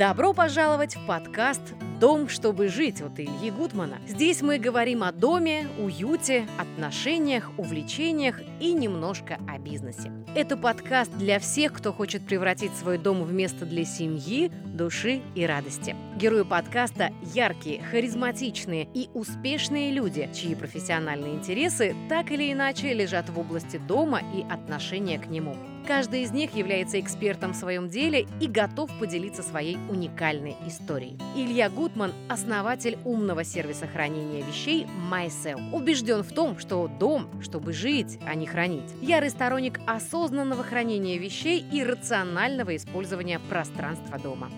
Добро 0.00 0.32
пожаловать 0.32 0.96
в 0.96 1.04
подкаст 1.04 1.60
«Дом, 2.00 2.30
чтобы 2.30 2.68
жить» 2.68 3.02
от 3.02 3.20
Ильи 3.20 3.50
Гудмана. 3.50 3.98
Здесь 4.08 4.40
мы 4.40 4.58
говорим 4.58 5.02
о 5.02 5.12
доме, 5.12 5.68
уюте, 5.78 6.46
отношениях, 6.58 7.50
увлечениях 7.58 8.40
и 8.60 8.72
немножко 8.72 9.38
о 9.46 9.58
бизнесе. 9.58 10.10
Это 10.34 10.56
подкаст 10.56 11.12
для 11.18 11.38
всех, 11.38 11.74
кто 11.74 11.92
хочет 11.92 12.24
превратить 12.24 12.74
свой 12.76 12.96
дом 12.96 13.24
в 13.24 13.32
место 13.34 13.66
для 13.66 13.84
семьи, 13.84 14.50
души 14.64 15.20
и 15.34 15.44
радости. 15.44 15.94
Герои 16.16 16.44
подкаста– 16.44 17.10
яркие, 17.34 17.82
харизматичные 17.82 18.88
и 18.94 19.10
успешные 19.12 19.92
люди, 19.92 20.30
чьи 20.32 20.54
профессиональные 20.54 21.34
интересы 21.34 21.94
так 22.08 22.30
или 22.30 22.50
иначе 22.50 22.94
лежат 22.94 23.28
в 23.28 23.38
области 23.38 23.76
дома 23.76 24.22
и 24.34 24.50
отношения 24.50 25.18
к 25.18 25.26
нему. 25.26 25.54
Каждый 25.86 26.22
из 26.22 26.30
них 26.30 26.54
является 26.54 27.00
экспертом 27.00 27.52
в 27.52 27.56
своем 27.56 27.88
деле 27.88 28.26
и 28.40 28.46
готов 28.46 28.90
поделиться 28.98 29.42
своей 29.42 29.78
уникальной 29.88 30.56
историей. 30.66 31.18
Илья 31.36 31.68
Гутман– 31.68 32.12
основатель 32.28 32.98
умного 33.04 33.44
сервиса 33.44 33.86
хранения 33.86 34.44
вещей 34.44 34.86
MySell. 35.10 35.72
Убежден 35.72 36.22
в 36.22 36.32
том, 36.32 36.58
что 36.58 36.88
дом, 36.88 37.28
чтобы 37.42 37.72
жить, 37.72 38.18
а 38.26 38.34
не 38.34 38.46
хранить. 38.46 38.90
Ярый 39.00 39.30
сторонник 39.30 39.80
осознанного 39.86 40.62
хранения 40.62 41.18
вещей 41.18 41.64
и 41.72 41.82
рационального 41.82 42.76
использования 42.76 43.40
пространства 43.48 44.18
дома. 44.18 44.50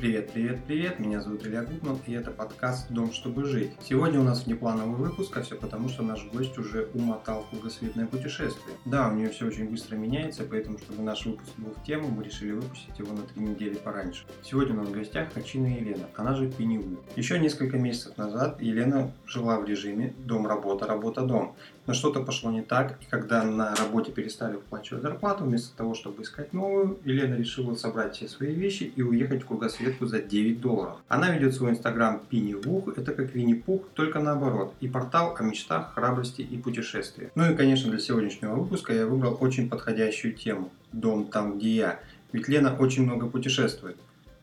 Привет, 0.00 0.30
привет, 0.30 0.60
привет, 0.64 1.00
меня 1.00 1.20
зовут 1.20 1.44
Илья 1.44 1.64
Гутман 1.64 1.98
и 2.06 2.12
это 2.12 2.30
подкаст 2.30 2.88
«Дом, 2.88 3.10
чтобы 3.12 3.46
жить». 3.46 3.72
Сегодня 3.82 4.20
у 4.20 4.22
нас 4.22 4.46
внеплановый 4.46 4.94
выпуск, 4.94 5.36
а 5.36 5.42
все 5.42 5.56
потому, 5.56 5.88
что 5.88 6.04
наш 6.04 6.24
гость 6.26 6.56
уже 6.56 6.88
умотал 6.94 7.42
в 7.42 7.50
кругосветное 7.50 8.06
путешествие. 8.06 8.76
Да, 8.84 9.08
у 9.08 9.14
нее 9.16 9.28
все 9.30 9.46
очень 9.46 9.68
быстро 9.68 9.96
меняется, 9.96 10.44
поэтому, 10.48 10.78
чтобы 10.78 11.02
наш 11.02 11.26
выпуск 11.26 11.50
был 11.56 11.72
в 11.72 11.82
тему, 11.82 12.10
мы 12.10 12.22
решили 12.22 12.52
выпустить 12.52 12.96
его 12.96 13.12
на 13.12 13.22
три 13.22 13.42
недели 13.42 13.74
пораньше. 13.74 14.24
Сегодня 14.44 14.74
у 14.74 14.76
нас 14.76 14.88
в 14.88 14.92
гостях 14.92 15.32
Хачина 15.32 15.66
Елена, 15.66 16.06
она 16.14 16.36
же 16.36 16.48
Пеневу. 16.48 16.98
Еще 17.16 17.40
несколько 17.40 17.76
месяцев 17.76 18.16
назад 18.16 18.62
Елена 18.62 19.12
жила 19.26 19.58
в 19.58 19.64
режиме 19.64 20.14
«дом-работа, 20.18 20.86
работа-дом», 20.86 21.56
но 21.88 21.94
что-то 21.94 22.20
пошло 22.20 22.50
не 22.50 22.60
так, 22.60 22.98
и 23.00 23.06
когда 23.06 23.42
на 23.42 23.74
работе 23.74 24.12
перестали 24.12 24.56
выплачивать 24.56 25.02
зарплату, 25.02 25.44
вместо 25.44 25.74
того, 25.74 25.94
чтобы 25.94 26.22
искать 26.22 26.52
новую, 26.52 26.98
Елена 27.04 27.34
решила 27.34 27.74
собрать 27.74 28.14
все 28.14 28.28
свои 28.28 28.52
вещи 28.54 28.92
и 28.94 29.02
уехать 29.02 29.42
в 29.42 29.46
кругосветку 29.46 30.04
за 30.04 30.20
9 30.20 30.60
долларов. 30.60 30.98
Она 31.08 31.30
ведет 31.30 31.54
свой 31.54 31.70
инстаграм 31.70 32.20
Пини 32.28 32.52
Вух, 32.52 32.88
это 32.96 33.12
как 33.12 33.34
Винни-Пух, 33.34 33.88
только 33.94 34.20
наоборот, 34.20 34.74
и 34.80 34.86
портал 34.86 35.34
о 35.38 35.42
мечтах, 35.42 35.94
храбрости 35.94 36.42
и 36.42 36.58
путешествиях. 36.58 37.30
Ну 37.34 37.50
и, 37.50 37.56
конечно, 37.56 37.90
для 37.90 38.00
сегодняшнего 38.00 38.54
выпуска 38.54 38.92
я 38.92 39.06
выбрал 39.06 39.38
очень 39.40 39.70
подходящую 39.70 40.34
тему– 40.34 40.70
дом 40.92 41.26
там, 41.26 41.58
где 41.58 41.70
я. 41.70 42.00
Ведь 42.32 42.48
Лена 42.48 42.76
очень 42.78 43.04
много 43.04 43.26
путешествует. 43.28 43.96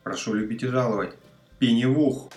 Прошу 0.04 0.34
любить 0.34 0.64
и 0.64 0.68
жаловать. 0.68 1.14
Пини 1.60 1.86
Вух! 1.86 2.32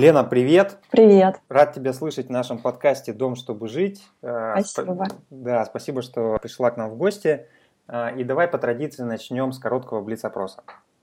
Лена, 0.00 0.24
привет! 0.24 0.78
Привет! 0.90 1.42
Рад 1.50 1.74
тебя 1.74 1.92
слышать 1.92 2.28
в 2.28 2.30
нашем 2.30 2.56
подкасте 2.56 3.12
«Дом, 3.12 3.36
чтобы 3.36 3.68
жить». 3.68 4.02
Э, 4.22 4.54
спасибо. 4.62 5.04
Сп- 5.04 5.14
да, 5.28 5.66
спасибо, 5.66 6.00
что 6.00 6.38
пришла 6.40 6.70
к 6.70 6.78
нам 6.78 6.88
в 6.88 6.96
гости. 6.96 7.46
Э, 7.86 8.16
и 8.16 8.24
давай 8.24 8.48
по 8.48 8.56
традиции 8.56 9.02
начнем 9.02 9.52
с 9.52 9.58
короткого 9.58 10.00
блиц-опроса. 10.00 10.62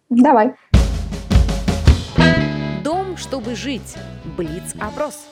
Давай. 0.10 0.56
«Дом, 2.84 3.18
чтобы 3.18 3.54
жить»– 3.54 3.96
блиц-опрос. 4.36 5.28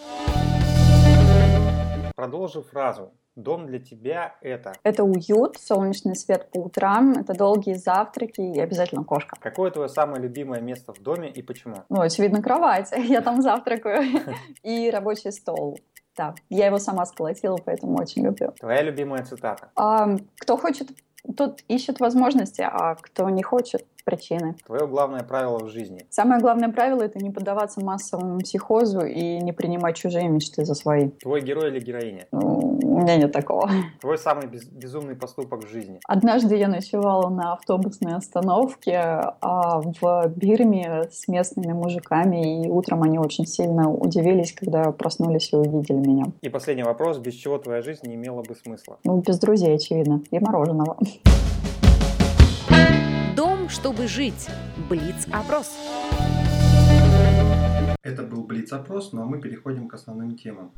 Продолжу 2.16 2.61
фразу. 2.61 3.13
Дом 3.36 3.67
для 3.67 3.80
тебя 3.80 4.36
это? 4.42 4.73
Это 4.83 5.04
уют, 5.04 5.58
солнечный 5.58 6.15
свет 6.15 6.49
по 6.52 6.59
утрам, 6.59 7.11
это 7.11 7.33
долгие 7.33 7.73
завтраки 7.73 8.39
и 8.39 8.59
обязательно 8.59 9.04
кошка. 9.04 9.36
Какое 9.42 9.71
твое 9.71 9.89
самое 9.89 10.21
любимое 10.21 10.61
место 10.61 10.93
в 10.93 11.02
доме 11.02 11.30
и 11.30 11.42
почему? 11.42 11.83
Ну, 11.89 11.99
очевидно, 11.99 12.42
кровать. 12.42 12.92
Я 12.98 13.21
там 13.21 13.42
завтракаю. 13.42 14.04
И 14.64 14.89
рабочий 14.89 15.32
стол. 15.32 15.80
Да, 16.17 16.33
я 16.49 16.67
его 16.67 16.77
сама 16.80 17.05
сколотила, 17.05 17.58
поэтому 17.58 17.98
очень 17.98 18.23
люблю. 18.23 18.54
Твоя 18.58 18.82
любимая 18.83 19.26
цитата? 19.26 19.70
А, 19.76 20.15
кто 20.39 20.55
хочет, 20.55 20.88
тот 21.36 21.61
ищет 21.67 21.99
возможности, 21.99 22.61
а 22.61 22.95
кто 22.95 23.30
не 23.30 23.43
хочет, 23.43 23.86
причины. 24.05 24.55
Твое 24.66 24.88
главное 24.88 25.23
правило 25.23 25.60
в 25.60 25.70
жизни? 25.70 26.05
Самое 26.10 26.39
главное 26.39 26.70
правило– 26.70 27.02
это 27.04 27.20
не 27.20 27.32
поддаваться 27.32 27.83
массовому 27.83 28.39
психозу 28.39 29.02
и 29.02 29.39
не 29.39 29.52
принимать 29.52 29.98
чужие 29.98 30.30
мечты 30.30 30.64
за 30.64 30.76
свои. 30.76 31.10
Твой 31.10 31.42
герой 31.42 31.70
или 31.70 31.80
героиня? 31.80 32.27
Ну, 32.32 32.80
у 32.82 33.02
меня 33.02 33.17
нет 33.17 33.32
такого. 33.32 33.70
Твой 34.02 34.17
самый 34.17 34.48
без, 34.48 34.65
безумный 34.65 35.15
поступок 35.15 35.65
в 35.65 35.70
жизни? 35.70 35.99
Однажды 36.08 36.55
я 36.55 36.67
ночевала 36.67 37.30
на 37.30 37.54
автобусной 37.54 38.15
остановке 38.15 39.26
а 39.42 39.82
в 39.82 40.27
Бирме 40.36 41.10
с 41.11 41.27
местными 41.27 41.73
мужиками, 41.73 42.65
и 42.65 42.70
утром 42.70 43.04
они 43.04 43.17
очень 43.17 43.45
сильно 43.45 43.92
удивились, 43.92 44.54
когда 44.54 44.92
проснулись 44.92 45.52
и 45.52 45.55
увидели 45.55 45.98
меня. 45.98 46.26
И 46.42 46.49
последний 46.49 46.83
вопрос. 46.83 47.17
Без 47.17 47.33
чего 47.33 47.58
твоя 47.58 47.82
жизнь 47.82 48.08
не 48.08 48.15
имела 48.15 48.44
бы 48.44 48.55
смысла? 48.55 48.98
Ну, 49.04 49.21
без 49.21 49.39
друзей, 49.39 49.76
очевидно, 49.76 50.21
и 50.30 50.39
мороженого 50.39 50.98
чтобы 53.70 54.08
жить. 54.08 54.48
Блиц-опрос. 54.89 55.73
Это 58.03 58.23
был 58.23 58.43
Блиц-опрос, 58.43 59.14
ну 59.14 59.23
а 59.23 59.26
мы 59.26 59.42
переходим 59.42 59.87
к 59.87 59.93
основным 59.93 60.37
темам. 60.37 60.71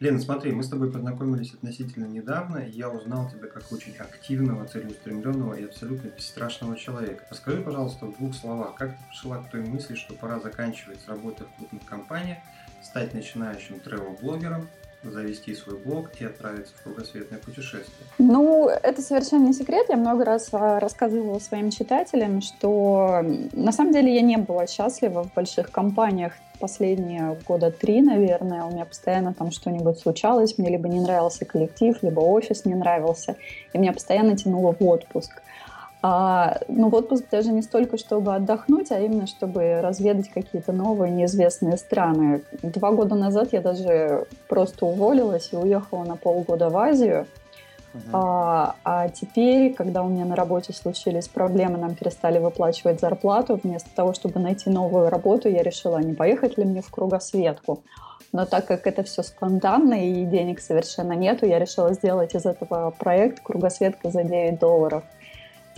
Лена, 0.00 0.20
смотри, 0.20 0.52
мы 0.52 0.62
с 0.62 0.68
тобой 0.68 0.92
познакомились 0.92 1.54
относительно 1.54 2.04
недавно, 2.04 2.58
и 2.58 2.70
я 2.70 2.88
узнал 2.88 3.28
тебя 3.28 3.48
как 3.48 3.72
очень 3.72 3.96
активного, 3.96 4.64
целеустремленного 4.64 5.54
и 5.54 5.64
абсолютно 5.64 6.08
бесстрашного 6.08 6.76
человека. 6.76 7.24
Расскажи, 7.28 7.60
пожалуйста, 7.62 8.06
в 8.06 8.16
двух 8.16 8.32
словах, 8.36 8.76
как 8.76 8.90
ты 8.90 9.04
пришла 9.08 9.38
к 9.38 9.50
той 9.50 9.62
мысли, 9.62 9.96
что 9.96 10.14
пора 10.14 10.38
заканчивать 10.38 11.00
с 11.00 11.08
работой 11.08 11.48
в 11.48 11.58
крупных 11.58 11.84
компаниях, 11.84 12.38
стать 12.80 13.12
начинающим 13.12 13.80
тревел-блогером 13.80 14.68
завести 15.02 15.54
свой 15.54 15.76
блог 15.78 16.10
и 16.20 16.24
отправиться 16.24 16.72
в 16.76 16.82
кругосветное 16.82 17.38
путешествие? 17.38 18.06
Ну, 18.18 18.68
это 18.68 19.00
совершенно 19.02 19.46
не 19.46 19.52
секрет. 19.52 19.86
Я 19.88 19.96
много 19.96 20.24
раз 20.24 20.48
а, 20.52 20.80
рассказывала 20.80 21.38
своим 21.38 21.70
читателям, 21.70 22.40
что 22.40 23.22
на 23.52 23.72
самом 23.72 23.92
деле 23.92 24.14
я 24.14 24.22
не 24.22 24.36
была 24.36 24.66
счастлива 24.66 25.24
в 25.24 25.34
больших 25.34 25.70
компаниях 25.70 26.32
последние 26.58 27.38
года 27.46 27.70
три, 27.70 28.02
наверное. 28.02 28.64
У 28.64 28.70
меня 28.70 28.84
постоянно 28.84 29.32
там 29.32 29.50
что-нибудь 29.50 29.98
случалось. 29.98 30.58
Мне 30.58 30.70
либо 30.70 30.88
не 30.88 31.00
нравился 31.00 31.44
коллектив, 31.44 31.96
либо 32.02 32.20
офис 32.20 32.64
не 32.64 32.74
нравился. 32.74 33.36
И 33.72 33.78
меня 33.78 33.92
постоянно 33.92 34.36
тянуло 34.36 34.74
в 34.78 34.84
отпуск. 34.84 35.42
А, 36.00 36.60
ну, 36.68 36.90
в 36.90 36.94
отпуск 36.94 37.24
даже 37.30 37.50
не 37.50 37.62
столько, 37.62 37.98
чтобы 37.98 38.34
отдохнуть, 38.34 38.92
а 38.92 39.00
именно, 39.00 39.26
чтобы 39.26 39.80
разведать 39.80 40.28
какие-то 40.28 40.72
новые 40.72 41.10
неизвестные 41.10 41.76
страны. 41.76 42.42
Два 42.62 42.92
года 42.92 43.16
назад 43.16 43.48
я 43.52 43.60
даже 43.60 44.26
просто 44.48 44.86
уволилась 44.86 45.48
и 45.52 45.56
уехала 45.56 46.04
на 46.04 46.16
полгода 46.16 46.70
в 46.70 46.76
Азию. 46.76 47.26
Uh-huh. 47.94 48.10
А, 48.12 48.76
а 48.84 49.08
теперь, 49.08 49.74
когда 49.74 50.02
у 50.02 50.08
меня 50.08 50.24
на 50.24 50.36
работе 50.36 50.72
случились 50.72 51.26
проблемы, 51.26 51.78
нам 51.78 51.94
перестали 51.94 52.38
выплачивать 52.38 53.00
зарплату, 53.00 53.58
вместо 53.60 53.88
того, 53.94 54.12
чтобы 54.12 54.38
найти 54.38 54.70
новую 54.70 55.08
работу, 55.08 55.48
я 55.48 55.62
решила, 55.62 55.98
не 55.98 56.12
поехать 56.12 56.58
ли 56.58 56.64
мне 56.64 56.82
в 56.82 56.90
кругосветку. 56.90 57.82
Но 58.32 58.44
так 58.44 58.66
как 58.66 58.86
это 58.86 59.02
все 59.02 59.22
спонтанно 59.22 60.06
и 60.06 60.24
денег 60.24 60.60
совершенно 60.60 61.12
нету, 61.12 61.46
я 61.46 61.58
решила 61.58 61.94
сделать 61.94 62.34
из 62.34 62.44
этого 62.44 62.90
проект 62.90 63.40
«Кругосветка 63.40 64.10
за 64.10 64.22
9 64.22 64.60
долларов». 64.60 65.02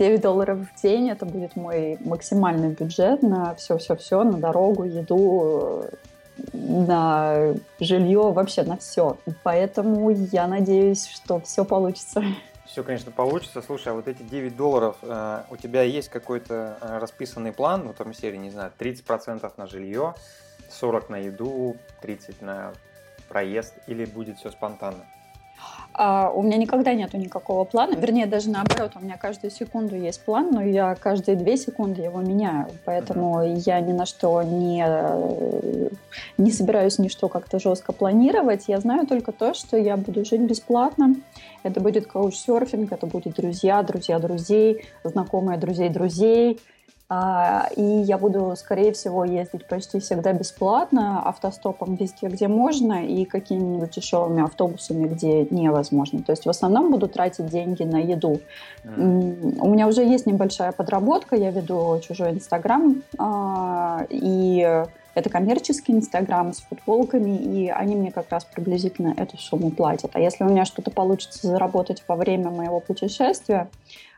9 0.01 0.19
долларов 0.19 0.57
в 0.57 0.81
день 0.81 1.11
это 1.11 1.27
будет 1.27 1.55
мой 1.55 1.99
максимальный 1.99 2.69
бюджет 2.69 3.21
на 3.21 3.53
все-все-все, 3.53 4.23
на 4.23 4.39
дорогу, 4.39 4.83
еду, 4.83 5.85
на 6.53 7.53
жилье, 7.79 8.31
вообще 8.31 8.63
на 8.63 8.77
все. 8.77 9.17
Поэтому 9.43 10.09
я 10.09 10.47
надеюсь, 10.47 11.05
что 11.05 11.39
все 11.41 11.63
получится. 11.65 12.23
Все, 12.65 12.83
конечно, 12.83 13.11
получится. 13.11 13.61
Слушай, 13.61 13.89
а 13.89 13.93
вот 13.93 14.07
эти 14.07 14.23
9 14.23 14.55
долларов, 14.55 14.95
э, 15.03 15.43
у 15.51 15.57
тебя 15.57 15.83
есть 15.83 16.09
какой-то 16.09 16.79
э, 16.81 16.97
расписанный 16.97 17.51
план, 17.51 17.83
ну 17.85 17.93
там 17.93 18.11
серии, 18.15 18.37
не 18.37 18.49
знаю, 18.49 18.71
30% 18.79 19.51
на 19.55 19.67
жилье, 19.67 20.15
40 20.71 21.09
на 21.09 21.17
еду, 21.17 21.77
30 22.01 22.41
на 22.41 22.71
проезд, 23.29 23.75
или 23.85 24.05
будет 24.05 24.39
все 24.39 24.49
спонтанно? 24.49 25.05
А 25.93 26.31
у 26.33 26.41
меня 26.41 26.57
никогда 26.57 26.93
нету 26.93 27.17
никакого 27.17 27.65
плана, 27.65 27.95
вернее, 27.95 28.25
даже 28.25 28.49
наоборот, 28.49 28.93
у 28.95 29.03
меня 29.03 29.17
каждую 29.17 29.51
секунду 29.51 29.95
есть 29.95 30.23
план, 30.23 30.49
но 30.51 30.63
я 30.63 30.95
каждые 30.95 31.35
две 31.35 31.57
секунды 31.57 32.01
его 32.01 32.21
меняю, 32.21 32.67
поэтому 32.85 33.41
я 33.43 33.79
ни 33.81 33.91
на 33.91 34.05
что 34.05 34.41
не, 34.41 34.85
не 36.37 36.51
собираюсь 36.51 36.97
ничто 36.97 37.27
как-то 37.27 37.59
жестко 37.59 37.91
планировать, 37.91 38.65
я 38.67 38.79
знаю 38.79 39.05
только 39.05 39.33
то, 39.33 39.53
что 39.53 39.75
я 39.75 39.97
буду 39.97 40.23
жить 40.23 40.41
бесплатно, 40.41 41.15
это 41.63 41.81
будет 41.81 42.07
каучсерфинг, 42.07 42.91
это 42.91 43.05
будет 43.05 43.35
друзья, 43.35 43.83
друзья 43.83 44.17
друзей, 44.19 44.85
знакомые 45.03 45.57
друзей 45.57 45.89
друзей, 45.89 46.61
и 47.75 47.81
я 47.81 48.17
буду, 48.17 48.53
скорее 48.55 48.93
всего, 48.93 49.25
ездить 49.25 49.65
почти 49.65 49.99
всегда 49.99 50.31
бесплатно, 50.31 51.21
автостопом 51.27 51.95
везде, 51.95 52.27
где 52.27 52.47
можно, 52.47 53.05
и 53.05 53.25
какими-нибудь 53.25 53.91
дешевыми 53.91 54.43
автобусами, 54.43 55.07
где 55.07 55.45
невозможно. 55.49 56.23
То 56.23 56.31
есть 56.31 56.45
в 56.45 56.49
основном 56.49 56.89
буду 56.89 57.09
тратить 57.09 57.47
деньги 57.47 57.83
на 57.83 57.97
еду. 57.97 58.39
Mm. 58.85 59.57
У 59.59 59.69
меня 59.69 59.87
уже 59.87 60.03
есть 60.03 60.25
небольшая 60.25 60.71
подработка, 60.71 61.35
я 61.35 61.51
веду 61.51 61.99
чужой 61.99 62.31
Инстаграм, 62.31 63.03
а, 63.17 64.05
и 64.09 64.85
это 65.13 65.29
коммерческий 65.29 65.91
Инстаграм 65.91 66.53
с 66.53 66.61
футболками, 66.61 67.35
и 67.37 67.67
они 67.67 67.95
мне 67.95 68.11
как 68.11 68.29
раз 68.29 68.45
приблизительно 68.45 69.13
эту 69.17 69.37
сумму 69.37 69.69
платят. 69.71 70.11
А 70.13 70.19
если 70.19 70.45
у 70.45 70.47
меня 70.47 70.63
что-то 70.63 70.91
получится 70.91 71.47
заработать 71.47 72.03
во 72.07 72.15
время 72.15 72.49
моего 72.49 72.79
путешествия, 72.79 73.67
а, 73.67 73.67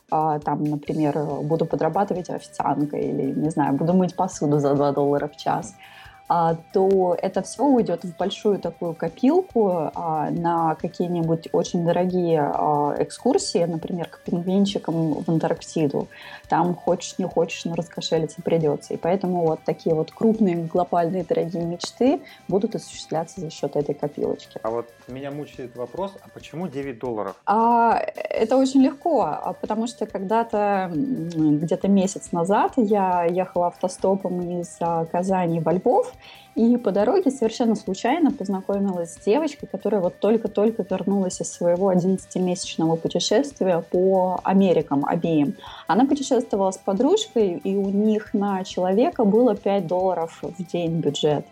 там, 0.10 0.64
например, 0.64 1.18
буду 1.44 1.66
подрабатывать 1.66 2.30
официанткой 2.30 3.02
или, 3.02 3.40
не 3.40 3.50
знаю, 3.50 3.74
буду 3.74 3.94
мыть 3.94 4.16
посуду 4.16 4.60
за 4.60 4.76
2 4.76 4.92
доллара 4.92 5.28
в 5.28 5.38
час– 5.38 5.76
а, 5.86 6.03
то 6.28 7.18
это 7.22 7.42
все 7.42 7.64
уйдет 7.64 8.04
в 8.04 8.16
большую 8.18 8.58
такую 8.60 8.94
копилку 8.94 9.92
а, 9.94 10.32
на 10.32 10.76
какие-нибудь 10.76 11.50
очень 11.52 11.86
дорогие 11.86 12.42
а, 12.42 12.96
экскурсии, 12.98 13.64
например, 13.66 14.08
к 14.08 14.22
пингвинчикам 14.22 15.16
в 15.24 15.30
Антарктиду. 15.30 16.08
Там 16.48 16.76
хочешь 16.76 17.18
не 17.18 17.26
хочешь, 17.26 17.66
но 17.66 17.76
раскошелиться 17.76 18.42
придется. 18.42 18.94
И 18.94 18.98
поэтому 18.98 19.46
вот 19.46 19.60
такие 19.66 19.96
вот 19.96 20.12
крупные 20.12 20.56
глобальные 20.56 21.24
дорогие 21.24 21.64
мечты 21.66 22.22
будут 22.48 22.76
осуществляться 22.76 23.42
за 23.42 23.50
счет 23.50 23.76
этой 23.76 23.94
копилочки. 23.94 24.60
А 24.64 24.70
вот 24.70 24.90
меня 25.08 25.30
мучает 25.30 25.76
вопрос, 25.76 26.14
а 26.24 26.30
почему 26.34 26.68
9 26.68 27.00
долларов? 27.00 27.36
А, 27.46 28.00
это 28.16 28.58
очень 28.58 28.82
легко, 28.82 29.56
потому 29.60 29.88
что 29.88 30.06
когда-то, 30.06 30.90
где-то 30.94 31.88
месяц 31.90 32.32
назад 32.32 32.74
я 32.78 33.26
ехала 33.26 33.68
автостопом 33.68 34.62
из 34.62 34.80
Казани 35.12 35.60
во 35.60 35.74
Львов, 35.74 36.13
и 36.56 36.78
по 36.78 36.92
дороге 36.92 37.32
совершенно 37.32 37.76
случайно 37.76 38.32
познакомилась 38.32 39.14
с 39.14 39.18
девочкой, 39.26 39.68
которая 39.72 40.02
вот 40.02 40.20
только-только 40.20 40.86
вернулась 40.88 41.42
из 41.42 41.52
своего 41.52 41.92
11-месячного 41.92 42.96
путешествия 42.96 43.84
по 43.90 44.40
Америкам 44.44 45.06
обеим. 45.06 45.56
Она 45.88 46.06
путешествовала 46.06 46.72
с 46.72 46.78
подружкой, 46.78 47.58
и 47.64 47.76
у 47.76 47.90
них 47.90 48.34
на 48.34 48.64
человека 48.64 49.26
было 49.26 49.56
5 49.56 49.88
долларов 49.88 50.40
в 50.42 50.72
день 50.72 51.00
бюджет. 51.00 51.46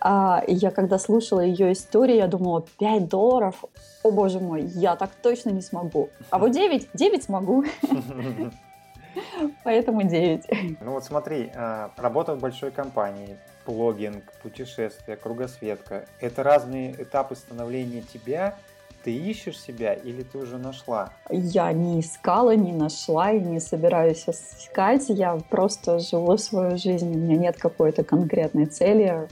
А 0.00 0.42
я 0.48 0.72
когда 0.72 0.98
слушала 0.98 1.40
ее 1.40 1.72
историю, 1.72 2.16
я 2.16 2.26
думала, 2.26 2.64
5 2.80 3.08
долларов? 3.08 3.64
О 4.02 4.10
боже 4.10 4.40
мой, 4.40 4.62
я 4.62 4.96
так 4.96 5.10
точно 5.22 5.50
не 5.50 5.62
смогу. 5.62 6.08
А 6.30 6.40
вот 6.40 6.50
9, 6.50 6.88
9 6.92 7.22
смогу. 7.22 7.64
Поэтому 9.64 10.02
9. 10.02 10.80
Ну 10.80 10.92
вот 10.92 11.04
смотри, 11.04 11.52
а, 11.54 11.92
работа 11.96 12.34
в 12.34 12.40
большой 12.40 12.72
компании, 12.72 13.36
блогинг, 13.66 14.24
путешествия, 14.42 15.16
кругосветка– 15.16 16.06
это 16.20 16.42
разные 16.42 16.92
этапы 16.92 17.34
становления 17.34 18.02
тебя. 18.02 18.56
Ты 19.04 19.12
ищешь 19.12 19.60
себя 19.60 19.94
или 19.94 20.22
ты 20.22 20.38
уже 20.38 20.58
нашла? 20.58 21.12
Я 21.28 21.72
не 21.72 22.00
искала, 22.00 22.54
не 22.54 22.72
нашла 22.72 23.32
и 23.32 23.40
не 23.40 23.58
собираюсь 23.58 24.28
искать. 24.28 25.06
Я 25.08 25.36
просто 25.50 25.98
живу 25.98 26.36
свою 26.38 26.78
жизнь. 26.78 27.12
У 27.12 27.18
меня 27.18 27.36
нет 27.36 27.56
какой-то 27.58 28.04
конкретной 28.04 28.66
цели. 28.66 29.28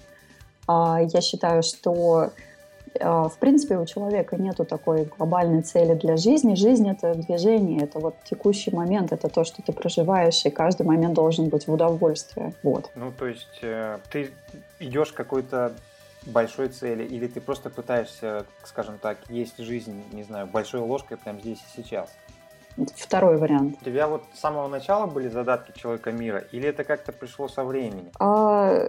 А, 0.67 1.01
я 1.01 1.21
считаю, 1.21 1.63
что 1.63 2.33
в 2.95 3.37
принципе, 3.39 3.79
у 3.79 3.87
человека 3.87 4.37
нету 4.37 4.65
такой 4.65 5.05
глобальной 5.05 5.63
цели 5.63 5.95
для 5.95 6.17
жизни. 6.17 6.55
Жизнь— 6.55 6.89
это 6.91 7.15
движение, 7.15 7.83
это 7.83 7.99
вот 7.99 8.17
текущий 8.25 8.75
момент, 8.75 9.13
это 9.13 9.29
то, 9.29 9.45
что 9.45 9.63
ты 9.63 9.73
проживаешь, 9.73 10.45
и 10.45 10.51
каждый 10.51 10.87
момент 10.87 11.15
должен 11.15 11.49
быть 11.49 11.67
в 11.67 11.73
удовольствие. 11.73 12.53
Вот. 12.63 12.91
Ну, 12.95 13.13
то 13.13 13.27
есть 13.27 13.59
э, 13.63 13.99
ты 14.11 14.31
идешь 14.79 15.13
к 15.13 15.15
какой-то 15.15 15.73
большой 16.27 16.69
цели, 16.69 17.05
или 17.05 17.27
ты 17.27 17.41
просто 17.41 17.71
пытаешься, 17.71 18.45
скажем 18.65 18.99
так, 18.99 19.19
есть 19.29 19.59
жизнь, 19.59 20.03
не 20.13 20.23
знаю, 20.23 20.47
большой 20.47 20.81
ложкой 20.81 21.17
прямо 21.17 21.41
здесь 21.41 21.59
и 21.59 21.83
сейчас? 21.83 22.11
Второй 22.97 23.37
вариант. 23.37 23.79
У 23.81 23.85
тебя 23.85 24.07
вот 24.07 24.25
с 24.35 24.41
самого 24.41 24.69
начала 24.69 25.07
были 25.07 25.29
задатки 25.29 25.79
человека 25.79 26.13
мира, 26.13 26.45
или 26.53 26.69
это 26.69 26.85
как-то 26.85 27.13
пришло 27.13 27.49
со 27.49 27.65
временем? 27.65 28.11
А, 28.19 28.89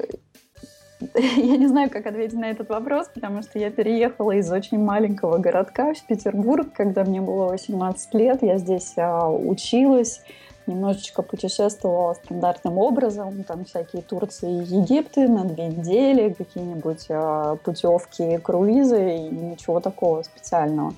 Я 1.15 1.57
не 1.57 1.67
знаю, 1.67 1.89
как 1.89 2.05
ответить 2.05 2.37
на 2.37 2.51
этот 2.51 2.69
вопрос, 2.69 3.07
потому 3.13 3.41
что 3.41 3.57
я 3.57 3.71
переехала 3.71 4.31
из 4.33 4.51
очень 4.51 4.79
маленького 4.79 5.37
городка 5.39 5.93
в 5.93 6.03
Петербург, 6.03 6.67
когда 6.73 7.03
мне 7.03 7.21
было 7.21 7.47
18 7.47 8.13
лет. 8.13 8.43
Я 8.43 8.57
здесь 8.57 8.93
а, 8.97 9.29
училась, 9.29 10.21
немножечко 10.67 11.23
путешествовала 11.23 12.13
стандартным 12.13 12.77
образом, 12.77 13.43
там 13.43 13.65
всякие 13.65 14.03
Турции 14.03 14.61
и 14.61 14.75
Египты 14.75 15.27
на 15.27 15.43
две 15.45 15.67
недели, 15.67 16.33
какие-нибудь 16.33 17.07
а, 17.09 17.55
путевки, 17.55 18.37
круизы 18.37 19.15
и 19.15 19.29
ничего 19.29 19.79
такого 19.79 20.21
специального. 20.21 20.93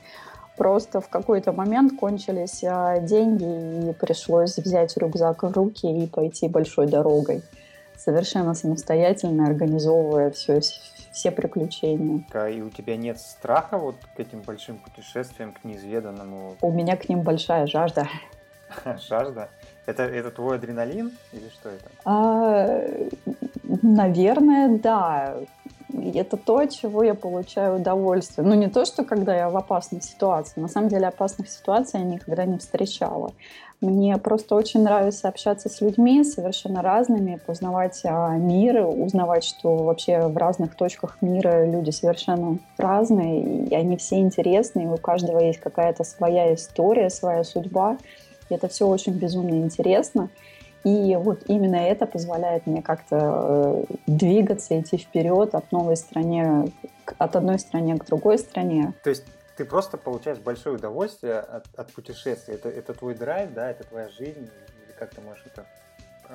Просто 0.58 1.00
в 1.02 1.08
какой-то 1.08 1.54
момент 1.54 1.98
кончились 1.98 2.62
а, 2.66 3.00
деньги 3.00 3.90
и 3.90 3.94
пришлось 3.94 4.58
взять 4.58 4.98
рюкзак 4.98 5.44
в 5.44 5.52
руки 5.54 5.88
и 5.88 6.08
пойти 6.08 6.50
большой 6.50 6.88
дорогой 6.88 7.42
совершенно 7.98 8.54
самостоятельно 8.54 9.48
организовывая 9.48 10.31
все, 10.31 10.62
все 11.12 11.31
приключения. 11.31 12.24
И 12.50 12.62
у 12.62 12.69
тебя 12.69 12.98
нет 12.98 13.19
страха 13.19 13.78
вот 13.78 13.95
к 14.16 14.19
этим 14.19 14.42
большим 14.42 14.78
путешествиям, 14.78 15.54
к 15.54 15.63
неизведанному? 15.63 16.56
У 16.62 16.72
меня 16.72 16.98
к 16.98 17.10
ним 17.10 17.22
большая 17.22 17.68
жажда. 17.68 18.07
Жажда? 19.10 19.50
Это, 19.86 20.04
это 20.04 20.31
твой 20.31 20.57
адреналин 20.57 21.12
или 21.34 21.50
что 21.50 21.69
это? 21.69 21.86
А, 22.06 22.81
наверное, 23.81 24.78
да. 24.78 25.36
Это 26.12 26.38
то, 26.38 26.58
от 26.58 26.72
чего 26.72 27.04
я 27.04 27.14
получаю 27.14 27.78
удовольствие. 27.78 28.46
Ну, 28.46 28.54
не 28.56 28.68
то, 28.68 28.86
что 28.86 29.04
когда 29.04 29.36
я 29.36 29.50
в 29.50 29.58
опасной 29.58 30.02
ситуации. 30.02 30.60
На 30.60 30.68
самом 30.68 30.90
деле 30.90 31.08
опасных 31.08 31.50
ситуаций 31.50 32.00
я 32.00 32.06
никогда 32.06 32.46
не 32.46 32.58
встречала. 32.58 33.32
Мне 33.84 34.18
просто 34.18 34.56
очень 34.56 34.82
нравится 34.82 35.28
общаться 35.28 35.68
с 35.68 35.82
людьми 35.82 36.24
совершенно 36.24 36.82
разными, 36.82 37.38
познавать 37.46 38.00
а, 38.06 38.38
мир, 38.38 38.86
узнавать, 38.86 39.44
что 39.44 39.76
вообще 39.76 40.28
в 40.28 40.38
разных 40.38 40.76
точках 40.76 41.18
мира 41.22 41.66
люди 41.66 41.90
совершенно 41.90 42.60
разные, 42.78 43.66
и 43.66 43.76
они 43.76 43.98
все 43.98 44.20
интересные, 44.20 44.86
и 44.86 44.90
у 44.90 44.96
каждого 44.96 45.40
есть 45.40 45.60
какая-то 45.60 46.06
своя 46.06 46.54
история, 46.54 47.10
своя 47.10 47.44
судьба. 47.44 47.98
И 48.50 48.54
это 48.54 48.70
все 48.70 48.88
очень 48.88 49.14
безумно 49.14 49.56
интересно. 49.56 50.30
И 50.84 51.16
вот 51.16 51.44
именно 51.48 51.78
это 51.78 52.06
позволяет 52.06 52.68
мне 52.68 52.82
как-то 52.82 53.86
э, 53.90 53.96
двигаться, 54.08 54.80
идти 54.80 54.98
вперед 54.98 55.56
от 55.56 55.72
новой 55.72 55.96
стране, 55.96 56.72
от 57.18 57.36
одной 57.36 57.60
стране 57.60 57.98
к 57.98 58.06
другой 58.06 58.38
стране. 58.38 58.94
То 59.04 59.10
есть 59.10 59.24
ты 59.56 59.66
просто 59.66 59.98
получаешь 59.98 60.40
большое 60.40 60.75
удовольствие 60.75 61.40
от, 61.40 61.68
от 61.78 61.94
путешествия. 61.94 62.56
Это, 62.56 62.70
это 62.70 62.94
твой 62.94 63.13
драйв, 63.13 63.54
да, 63.54 63.70
это 63.70 63.86
твоя 63.86 64.10
жизнь, 64.10 64.50
или 64.86 64.92
как 64.98 65.12
ты 65.12 65.22
можешь 65.22 65.44
это 65.46 65.66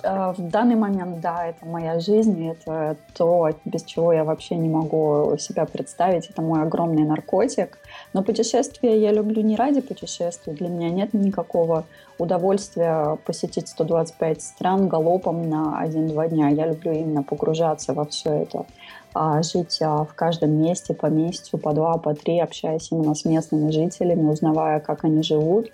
в 0.03 0.37
данный 0.39 0.77
момент, 0.77 1.21
да, 1.21 1.47
это 1.47 1.67
моя 1.67 1.99
жизнь, 1.99 2.49
это 2.49 2.97
то, 3.15 3.51
без 3.65 3.83
чего 3.83 4.13
я 4.13 4.25
вообще 4.25 4.55
не 4.55 4.69
могу 4.69 5.37
себя 5.39 5.65
представить, 5.67 6.31
это 6.31 6.41
мой 6.43 6.63
огромный 6.63 7.05
наркотик. 7.05 7.79
Но 8.13 8.23
путешествия 8.23 9.01
я 9.01 9.13
люблю 9.13 9.43
не 9.43 9.57
ради 9.57 9.81
путешествий, 9.81 10.55
для 10.55 10.69
меня 10.69 10.91
нет 10.91 11.15
никакого 11.15 11.85
удовольствия 12.19 13.19
посетить 13.25 13.69
125 13.69 14.43
стран 14.43 14.89
галопом 14.89 15.49
на 15.49 15.81
один-два 15.81 16.29
дня. 16.29 16.49
Я 16.49 16.67
люблю 16.67 16.93
именно 16.93 17.23
погружаться 17.23 17.95
во 17.95 18.05
все 18.05 18.31
это, 18.31 18.67
а, 19.15 19.43
жить 19.43 19.79
а, 19.81 20.05
в 20.05 20.15
каждом 20.15 20.51
месте 20.51 20.95
по 20.95 21.07
месяцу, 21.07 21.59
по 21.59 21.73
два, 21.73 21.97
по 21.99 22.15
три, 22.15 22.41
общаясь 22.41 22.91
именно 22.93 23.15
с 23.15 23.25
местными 23.25 23.71
жителями, 23.71 24.29
узнавая, 24.29 24.81
как 24.81 25.05
они 25.05 25.23
живут, 25.23 25.71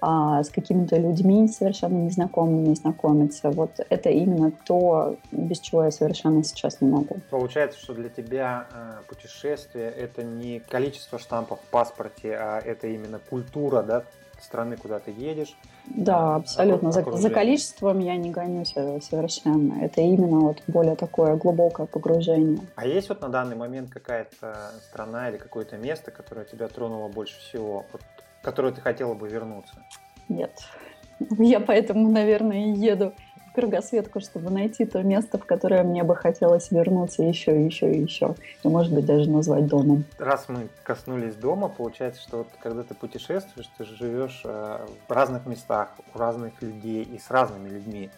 а, 0.00 0.42
с 0.42 0.50
какими-то 0.50 0.96
людьми 0.96 1.48
совершенно 1.48 1.96
незнакомыми 1.96 2.74
знакомиться. 2.74 3.50
Вот 3.50 3.70
это 3.88 4.10
именно 4.10 4.52
то, 4.66 5.16
без 5.32 5.60
чего 5.60 5.84
я 5.84 5.90
совершенно 5.90 6.44
сейчас 6.44 6.80
не 6.80 6.90
могу. 6.90 7.18
Получается, 7.30 7.78
что 7.80 7.94
для 7.94 8.08
тебя 8.08 8.66
э, 8.72 9.08
путешествие 9.08 9.90
это 9.90 10.22
не 10.22 10.60
количество 10.60 11.18
штампов 11.18 11.60
в 11.60 11.70
паспорте, 11.70 12.36
а 12.36 12.60
это 12.60 12.88
именно 12.88 13.18
культура, 13.18 13.82
да, 13.82 14.04
страны, 14.40 14.76
куда 14.76 14.98
ты 14.98 15.10
едешь. 15.10 15.56
Да, 15.86 16.34
а, 16.34 16.36
абсолютно. 16.36 16.92
За, 16.92 17.02
за 17.02 17.30
количеством 17.30 17.98
я 18.00 18.16
не 18.16 18.30
гонюсь 18.30 18.72
э, 18.74 19.00
совершенно. 19.00 19.82
Это 19.82 20.00
именно 20.00 20.40
вот 20.40 20.62
более 20.66 20.96
такое 20.96 21.36
глубокое 21.36 21.86
погружение. 21.86 22.60
А 22.74 22.86
есть 22.86 23.08
вот 23.08 23.20
на 23.20 23.28
данный 23.28 23.56
момент 23.56 23.90
какая-то 23.90 24.72
страна 24.88 25.30
или 25.30 25.36
какое-то 25.36 25.76
место, 25.76 26.10
которое 26.10 26.44
тебя 26.44 26.68
тронуло 26.68 27.08
больше 27.08 27.38
всего? 27.40 27.84
Вот 27.92 28.02
которую 28.46 28.72
ты 28.72 28.80
хотела 28.80 29.14
бы 29.14 29.28
вернуться? 29.28 29.74
Нет. 30.28 30.52
Я 31.18 31.58
поэтому, 31.58 32.08
наверное, 32.08 32.66
и 32.66 32.78
еду 32.78 33.12
в 33.50 33.52
кругосветку, 33.52 34.20
чтобы 34.20 34.50
найти 34.50 34.84
то 34.84 35.02
место, 35.02 35.36
в 35.36 35.44
которое 35.44 35.82
мне 35.82 36.04
бы 36.04 36.14
хотелось 36.14 36.70
вернуться 36.70 37.24
еще, 37.24 37.64
еще 37.64 37.90
и 37.92 38.02
еще. 38.02 38.36
И, 38.62 38.68
может 38.68 38.94
быть, 38.94 39.04
даже 39.04 39.28
назвать 39.28 39.66
домом. 39.66 40.04
Раз 40.18 40.48
мы 40.48 40.68
коснулись 40.84 41.34
дома, 41.34 41.68
получается, 41.68 42.22
что 42.22 42.38
вот 42.38 42.48
когда 42.62 42.84
ты 42.84 42.94
путешествуешь, 42.94 43.68
ты 43.76 43.84
живешь 43.84 44.42
э, 44.44 44.86
в 45.08 45.12
разных 45.12 45.46
местах, 45.46 45.88
у 46.14 46.18
разных 46.18 46.62
людей 46.62 47.02
и 47.02 47.18
с 47.18 47.32
разными 47.32 47.68
людьми. 47.68 48.10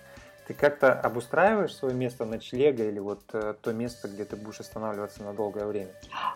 Ты 0.49 0.55
как-то 0.55 0.95
обустраиваешь 0.95 1.77
свое 1.77 1.95
место 1.95 2.25
ночлега 2.25 2.83
или 2.83 2.99
вот 2.99 3.21
э, 3.35 3.53
то 3.61 3.73
место, 3.75 4.09
где 4.09 4.25
ты 4.25 4.35
будешь 4.35 4.61
останавливаться 4.61 5.23
на 5.23 5.35
долгое 5.35 5.67
время? 5.67 5.91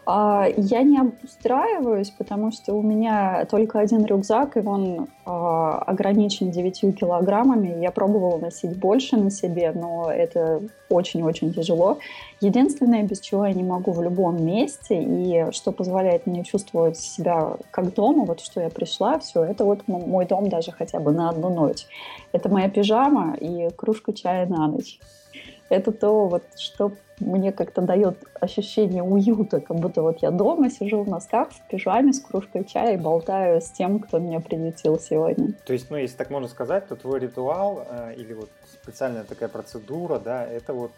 А, 0.04 0.46
я 0.54 0.82
не 0.82 0.98
обустраиваюсь, 0.98 2.10
потому 2.10 2.52
что 2.52 2.74
у 2.74 2.82
меня 2.82 3.46
только 3.50 3.80
один 3.80 4.04
рюкзак, 4.04 4.58
и 4.58 4.60
он 4.60 5.08
а, 5.24 5.78
ограничен 5.78 6.50
9 6.50 6.94
килограммами. 6.98 7.80
Я 7.80 7.90
пробовала 7.90 8.36
носить 8.36 8.76
больше 8.76 9.16
на 9.16 9.30
себе, 9.30 9.72
но 9.72 10.12
это 10.12 10.60
очень-очень 10.90 11.54
тяжело. 11.54 11.98
Единственное, 12.40 13.04
без 13.04 13.20
чего 13.20 13.46
я 13.46 13.54
не 13.54 13.62
могу 13.62 13.92
в 13.92 14.02
любом 14.02 14.44
месте, 14.44 15.00
и 15.00 15.50
что 15.52 15.72
позволяет 15.72 16.26
мне 16.26 16.44
чувствовать 16.44 16.98
себя 16.98 17.56
как 17.70 17.94
дома, 17.94 18.24
вот 18.24 18.40
что 18.40 18.60
я 18.60 18.68
пришла, 18.68 19.18
все, 19.20 19.44
это 19.44 19.64
вот 19.64 19.86
мой 19.86 20.26
дом 20.26 20.48
даже 20.48 20.72
хотя 20.72 20.98
бы 21.00 21.12
на 21.12 21.30
одну 21.30 21.48
ночь. 21.48 21.86
Это 22.32 22.48
моя 22.48 22.68
пижама 22.68 23.36
и 23.40 23.70
кружка 23.76 24.01
чая 24.10 24.46
на 24.46 24.66
ночь. 24.66 24.98
Это 25.68 25.92
то, 25.92 26.26
вот, 26.26 26.42
что 26.58 26.92
мне 27.20 27.52
как-то 27.52 27.80
дает 27.82 28.18
ощущение 28.40 29.02
уюта, 29.02 29.60
как 29.60 29.78
будто 29.78 30.02
вот 30.02 30.18
я 30.22 30.30
дома 30.30 30.70
сижу 30.70 31.02
в 31.02 31.08
носках, 31.08 31.50
в 31.52 31.68
пижаме 31.68 32.12
с 32.12 32.20
кружкой 32.20 32.64
чая 32.64 32.94
и 32.94 33.00
болтаю 33.00 33.60
с 33.60 33.70
тем, 33.70 34.00
кто 34.00 34.18
меня 34.18 34.40
приютил 34.40 34.98
сегодня. 34.98 35.54
То 35.64 35.72
есть, 35.72 35.90
ну, 35.90 35.96
если 35.96 36.16
так 36.16 36.30
можно 36.30 36.48
сказать, 36.48 36.88
то 36.88 36.96
твой 36.96 37.20
ритуал 37.20 37.86
э, 37.88 38.14
или 38.16 38.34
вот 38.34 38.50
специальная 38.82 39.24
такая 39.24 39.48
процедура, 39.48 40.18
да, 40.18 40.44
это 40.44 40.72
вот 40.72 40.92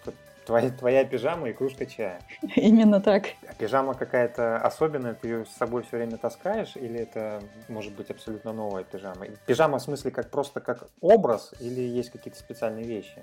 твоя, 0.45 0.71
твоя 0.71 1.05
пижама 1.05 1.49
и 1.49 1.53
кружка 1.53 1.87
чая. 1.87 2.21
Именно 2.57 3.01
так. 3.01 3.29
А 3.49 3.55
пижама 3.55 3.95
какая-то 3.95 4.59
особенная, 4.59 5.15
ты 5.15 5.29
ее 5.29 5.47
с 5.47 5.51
собой 5.51 5.83
все 5.83 5.97
время 5.97 6.17
таскаешь, 6.17 6.77
или 6.77 7.01
это 7.01 7.43
может 7.69 7.93
быть 7.93 8.11
абсолютно 8.11 8.53
новая 8.53 8.85
пижама? 8.85 9.27
Пижама 9.47 9.79
в 9.79 9.83
смысле 9.83 10.11
как 10.11 10.31
просто 10.31 10.61
как 10.61 10.89
образ, 11.01 11.53
или 11.61 11.81
есть 11.81 12.11
какие-то 12.11 12.39
специальные 12.39 12.85
вещи? 12.85 13.23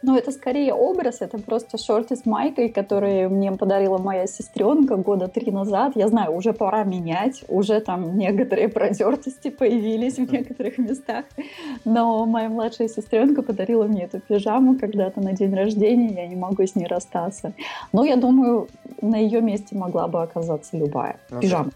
Ну, 0.00 0.16
это 0.16 0.30
скорее 0.30 0.74
образ, 0.74 1.22
это 1.22 1.38
просто 1.38 1.76
шорты 1.76 2.14
с 2.14 2.24
майкой, 2.24 2.68
которые 2.68 3.28
мне 3.28 3.50
подарила 3.52 3.98
моя 3.98 4.28
сестренка 4.28 4.96
года 4.96 5.26
три 5.26 5.50
назад. 5.50 5.92
Я 5.96 6.06
знаю, 6.08 6.34
уже 6.34 6.52
пора 6.52 6.84
менять, 6.84 7.44
уже 7.48 7.80
там 7.80 8.16
некоторые 8.16 8.68
продертости 8.68 9.50
появились 9.50 10.14
в 10.14 10.30
некоторых 10.30 10.78
местах. 10.78 11.24
Но 11.84 12.24
моя 12.26 12.48
младшая 12.48 12.88
сестренка 12.88 13.42
подарила 13.42 13.84
мне 13.84 14.04
эту 14.04 14.20
пижаму 14.20 14.78
когда-то 14.78 15.20
на 15.20 15.32
день 15.32 15.54
рождения, 15.54 16.14
я 16.14 16.28
не 16.28 16.36
могу 16.36 16.64
с 16.64 16.76
ней 16.76 16.86
расстаться. 16.86 17.52
Но 17.92 18.04
я 18.04 18.16
думаю, 18.16 18.68
на 19.02 19.16
ее 19.16 19.40
месте 19.40 19.74
могла 19.76 20.06
бы 20.06 20.22
оказаться 20.22 20.76
любая 20.76 21.18
ну, 21.30 21.40
пижама. 21.40 21.70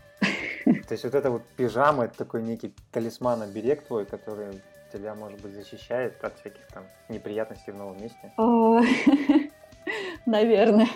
То 0.64 0.92
есть 0.92 1.02
вот 1.02 1.14
эта 1.14 1.30
вот 1.30 1.42
пижама, 1.56 2.04
это 2.04 2.18
такой 2.18 2.42
некий 2.42 2.72
талисман-оберег 2.92 3.82
твой, 3.82 4.04
который 4.04 4.60
тебя, 4.92 5.14
может 5.14 5.40
быть, 5.40 5.52
защищает 5.52 6.22
от 6.24 6.38
всяких 6.38 6.66
там 6.68 6.84
неприятностей 7.08 7.72
в 7.72 7.76
новом 7.76 8.00
месте? 8.00 8.32
Наверное. 10.26 10.88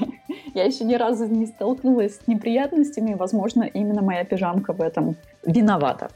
Я 0.54 0.64
еще 0.64 0.84
ни 0.84 0.94
разу 0.94 1.26
не 1.26 1.46
столкнулась 1.46 2.16
с 2.16 2.26
неприятностями. 2.26 3.14
Возможно, 3.14 3.64
именно 3.64 4.02
моя 4.02 4.24
пижамка 4.24 4.72
в 4.72 4.80
этом 4.80 5.16
виновата. 5.44 6.10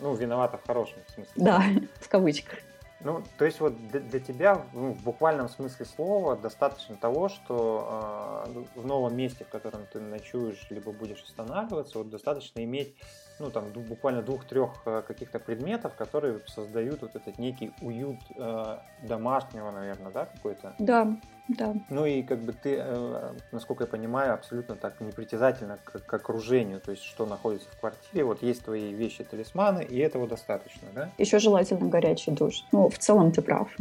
Ну, 0.00 0.14
виновата 0.14 0.58
в 0.58 0.66
хорошем 0.66 0.98
смысле. 1.14 1.32
Да, 1.36 1.62
в 2.00 2.08
кавычках. 2.08 2.58
Ну, 3.02 3.22
то 3.38 3.46
есть 3.46 3.60
вот 3.60 3.74
для 3.88 4.20
тебя 4.20 4.62
ну, 4.74 4.92
в 4.92 5.02
буквальном 5.02 5.48
смысле 5.48 5.86
слова 5.86 6.36
достаточно 6.36 6.96
того, 6.96 7.30
что 7.30 8.44
э, 8.46 8.78
в 8.78 8.86
новом 8.86 9.16
месте, 9.16 9.44
в 9.44 9.48
котором 9.48 9.86
ты 9.90 10.00
ночуешь, 10.00 10.66
либо 10.68 10.92
будешь 10.92 11.22
останавливаться, 11.22 11.98
вот 11.98 12.10
достаточно 12.10 12.62
иметь 12.62 12.94
ну, 13.40 13.50
там, 13.50 13.70
буквально 13.72 14.22
двух-трех 14.22 14.70
э, 14.84 15.02
каких-то 15.06 15.38
предметов, 15.38 15.94
которые 15.94 16.40
создают 16.46 17.00
вот 17.00 17.16
этот 17.16 17.38
некий 17.38 17.72
уют 17.80 18.20
э, 18.36 18.78
домашнего, 19.02 19.70
наверное, 19.70 20.12
да, 20.12 20.26
какой-то? 20.26 20.74
Да, 20.78 21.16
да. 21.48 21.74
Ну 21.88 22.04
и 22.04 22.22
как 22.22 22.40
бы 22.40 22.52
ты, 22.52 22.76
э, 22.78 23.32
насколько 23.50 23.84
я 23.84 23.88
понимаю, 23.88 24.34
абсолютно 24.34 24.76
так 24.76 25.00
непритязательно 25.00 25.78
к, 25.82 26.00
к 26.00 26.14
окружению, 26.14 26.80
то 26.80 26.90
есть 26.90 27.02
что 27.02 27.26
находится 27.26 27.68
в 27.70 27.80
квартире, 27.80 28.24
вот 28.24 28.42
есть 28.42 28.64
твои 28.64 28.92
вещи-талисманы, 28.92 29.82
и 29.82 29.98
этого 29.98 30.28
достаточно, 30.28 30.88
да? 30.94 31.10
Еще 31.16 31.38
желательно 31.38 31.88
горячий 31.88 32.32
душ. 32.32 32.64
Ну, 32.72 32.90
в 32.90 32.98
целом 32.98 33.32
ты 33.32 33.40
прав. 33.40 33.74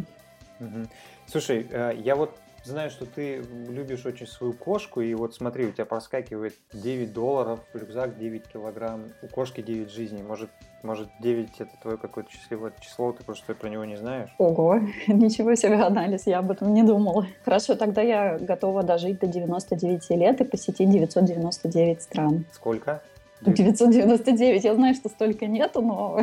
Угу. 0.62 0.88
Слушай, 1.28 1.68
э, 1.70 1.94
я 1.98 2.16
вот 2.16 2.40
Знаю, 2.70 2.92
что 2.92 3.08
ты 3.08 3.44
любишь 3.68 4.06
очень 4.06 4.28
свою 4.28 4.54
кошку, 4.54 5.02
и 5.02 5.16
вот 5.16 5.34
смотри, 5.34 5.66
у 5.66 5.72
тебя 5.72 5.86
проскакивает 5.86 6.54
9 6.72 7.12
долларов, 7.12 7.62
рюкзак 7.74 8.20
9 8.20 8.44
килограмм, 8.48 9.06
у 9.24 9.28
кошки 9.28 9.62
9 9.62 9.90
жизней. 9.90 10.22
Может, 10.22 10.52
может 10.84 11.10
9 11.20 11.50
это 11.62 11.72
твое 11.82 11.98
какое-то 11.98 12.30
счастливое 12.32 12.72
число, 12.80 13.12
ты 13.12 13.24
просто 13.24 13.56
про 13.56 13.70
него 13.70 13.86
не 13.86 13.96
знаешь? 13.96 14.30
Ого, 14.38 14.82
ничего 15.08 15.56
себе 15.56 15.82
анализ, 15.82 16.28
я 16.28 16.38
об 16.38 16.52
этом 16.52 16.72
не 16.72 16.84
думала. 16.84 17.26
Хорошо, 17.44 17.74
тогда 17.74 18.04
я 18.04 18.38
готова 18.38 18.84
дожить 18.84 19.20
до 19.20 19.26
99 19.26 20.08
лет 20.12 20.40
и 20.40 20.44
посетить 20.44 20.92
999 20.92 22.04
стран. 22.04 22.46
Сколько? 22.52 23.02
999, 23.42 24.64
я 24.64 24.76
знаю, 24.76 24.94
что 24.94 25.10
столько 25.10 25.48
нету, 25.48 25.82
но... 25.82 26.22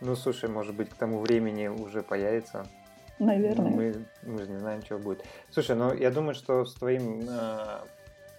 Ну, 0.00 0.16
слушай, 0.16 0.48
может 0.48 0.74
быть, 0.74 0.88
к 0.88 0.94
тому 0.94 1.18
времени 1.18 1.66
уже 1.66 2.02
появится 2.02 2.64
наверное. 3.18 3.70
Мы, 3.70 3.94
мы 4.22 4.38
же 4.38 4.48
не 4.48 4.58
знаем, 4.58 4.82
что 4.82 4.98
будет. 4.98 5.24
Слушай, 5.50 5.76
ну 5.76 5.94
я 5.94 6.10
думаю, 6.10 6.34
что 6.34 6.64
с 6.64 6.74
твоим 6.74 7.26
э, 7.28 7.80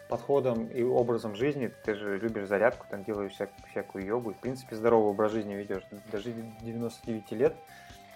подходом 0.09 0.65
и 0.67 0.81
образом 0.81 1.35
жизни, 1.35 1.71
ты 1.83 1.95
же 1.95 2.17
любишь 2.17 2.47
зарядку, 2.47 2.85
там 2.89 3.03
делаешь 3.03 3.33
вся, 3.33 3.47
всякую 3.69 4.05
йогу, 4.05 4.33
в 4.33 4.37
принципе, 4.37 4.75
здоровый 4.75 5.11
образ 5.11 5.31
жизни 5.31 5.53
ведешь. 5.53 5.83
Даже 6.11 6.33
99 6.61 7.31
лет, 7.31 7.55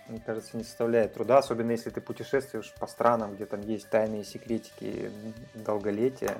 мне 0.09 0.19
кажется, 0.19 0.57
не 0.57 0.63
составляет 0.63 1.13
труда, 1.13 1.37
особенно 1.37 1.71
если 1.71 1.91
ты 1.91 2.01
путешествуешь 2.01 2.73
по 2.79 2.87
странам, 2.87 3.35
где 3.35 3.45
там 3.45 3.61
есть 3.61 3.89
тайные 3.89 4.23
секретики 4.23 5.11
долголетия. 5.53 6.35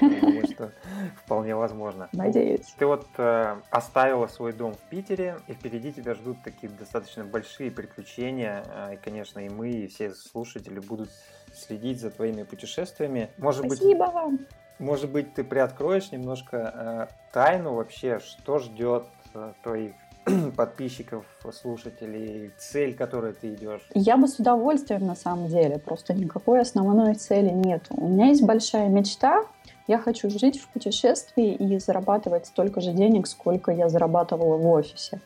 Думаю, 0.00 0.46
что 0.46 0.72
вполне 1.16 1.54
возможно. 1.54 2.08
Надеюсь. 2.12 2.74
Ты 2.78 2.86
вот 2.86 3.06
э, 3.16 3.56
оставила 3.70 4.26
свой 4.26 4.52
дом 4.52 4.74
в 4.74 4.90
Питере, 4.90 5.38
и 5.46 5.54
впереди 5.54 5.92
тебя 5.92 6.14
ждут 6.14 6.38
такие 6.44 6.70
достаточно 6.70 7.24
большие 7.24 7.70
приключения. 7.70 8.64
Э, 8.66 8.94
и, 8.94 8.96
конечно, 8.96 9.40
и 9.40 9.48
мы, 9.48 9.70
и 9.70 9.86
все 9.86 10.12
слушатели 10.12 10.78
будут 10.80 11.10
следить 11.54 12.00
за 12.00 12.10
твоими 12.10 12.42
путешествиями. 12.42 13.30
Может 13.38 13.66
Спасибо 13.66 14.06
быть, 14.06 14.14
вам. 14.14 14.38
Может 14.78 15.10
быть, 15.10 15.34
ты 15.34 15.44
приоткроешь 15.44 16.10
немножко 16.12 17.08
э, 17.10 17.32
тайну 17.32 17.74
вообще, 17.74 18.18
что 18.18 18.58
ждет 18.58 19.04
э, 19.34 19.52
твоих 19.62 19.92
подписчиков, 20.56 21.24
слушателей, 21.52 22.52
цель, 22.58 22.94
которой 22.94 23.32
ты 23.32 23.54
идешь? 23.54 23.86
Я 23.94 24.16
бы 24.16 24.26
с 24.28 24.38
удовольствием 24.38 25.06
на 25.06 25.16
самом 25.16 25.48
деле, 25.48 25.78
просто 25.78 26.14
никакой 26.14 26.60
основной 26.60 27.14
цели 27.14 27.50
нет. 27.50 27.86
У 27.90 28.08
меня 28.08 28.26
есть 28.26 28.42
большая 28.42 28.88
мечта 28.88 29.44
я 29.90 29.98
хочу 29.98 30.30
жить 30.30 30.60
в 30.60 30.68
путешествии 30.68 31.52
и 31.52 31.78
зарабатывать 31.80 32.46
столько 32.46 32.80
же 32.80 32.92
денег, 32.92 33.26
сколько 33.26 33.72
я 33.72 33.88
зарабатывала 33.88 34.56
в 34.56 34.66
офисе. 34.68 35.20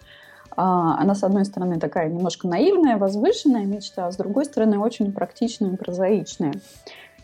А, 0.56 0.98
она, 0.98 1.14
с 1.14 1.22
одной 1.22 1.44
стороны, 1.44 1.78
такая 1.78 2.08
немножко 2.08 2.48
наивная, 2.48 2.96
возвышенная 2.96 3.66
мечта, 3.66 4.06
а 4.06 4.10
с 4.10 4.16
другой 4.16 4.46
стороны, 4.46 4.78
очень 4.78 5.12
практичная 5.12 5.72
и 5.72 5.76
прозаичная. 5.76 6.54